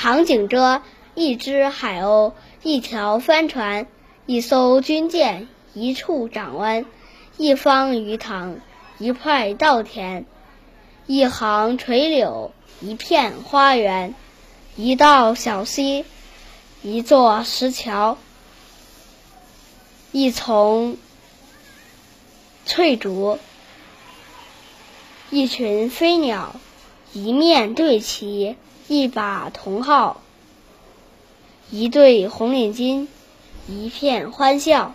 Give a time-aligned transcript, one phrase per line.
[0.00, 0.80] 场景着，
[1.16, 3.88] 一只海鸥，一条帆船，
[4.26, 6.86] 一艘军舰，一处港湾，
[7.36, 8.60] 一方鱼塘，
[8.98, 10.24] 一块稻田，
[11.08, 14.14] 一行垂柳，一片花园，
[14.76, 16.04] 一道小溪，
[16.80, 18.18] 一座石桥，
[20.12, 20.96] 一丛
[22.64, 23.40] 翠竹，
[25.30, 26.54] 一群飞鸟，
[27.12, 28.54] 一面对旗，
[28.88, 30.22] 一把铜号，
[31.70, 33.06] 一对红领巾，
[33.68, 34.94] 一片欢笑。